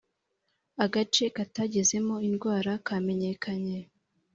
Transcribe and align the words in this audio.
agace 0.83 1.25
katagezemo 1.35 2.15
indwara 2.27 2.71
kamenyekanye 2.87 3.77